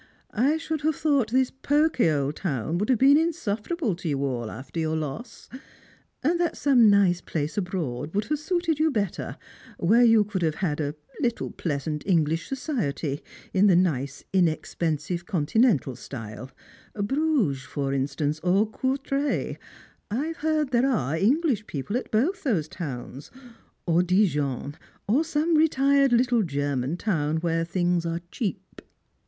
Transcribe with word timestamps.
1 0.33 0.57
5BTonld 0.57 0.81
have 0.81 0.95
thought 0.95 1.29
this 1.31 1.51
pokey 1.51 2.09
old 2.09 2.35
town 2.37 2.79
would 2.79 2.89
have 2.89 2.97
been 2.97 3.17
insutierable 3.17 3.95
to 3.95 4.09
you 4.09 4.25
all 4.25 4.49
alter 4.49 4.79
your 4.79 4.95
loss, 4.95 5.47
and 6.23 6.39
that 6.39 6.57
some 6.57 6.89
nice 6.89 7.21
place 7.21 7.55
abroad 7.55 8.15
would 8.15 8.25
have 8.25 8.39
suited 8.39 8.79
you 8.79 8.89
better, 8.89 9.37
where 9.77 10.01
you 10.03 10.23
could 10.23 10.41
have 10.41 10.55
had 10.55 10.81
a 10.81 10.95
little 11.19 11.51
pleasant 11.51 12.01
English 12.07 12.49
societ}' 12.49 13.21
in 13.53 13.67
the 13.67 13.75
nice 13.75 14.23
inexpen 14.33 14.97
sive 14.99 15.27
continental 15.27 15.93
stjde— 15.93 16.49
Bruges 17.07 17.61
for 17.61 17.93
instance, 17.93 18.39
or 18.39 18.67
Courtrai— 18.71 19.55
I've 20.09 20.37
heard 20.37 20.71
there 20.71 20.89
are 20.89 21.15
English 21.15 21.67
people 21.67 21.95
at 21.95 22.09
both 22.09 22.41
those 22.41 22.67
towns; 22.67 23.29
or 23.85 24.01
Dijon, 24.01 24.77
or 25.07 25.23
some 25.23 25.53
retired 25.55 26.11
little 26.11 26.41
German 26.41 26.97
town 26.97 27.37
where 27.37 27.63
things 27.63 28.03
are 28.07 28.21
cheap." 28.31 28.81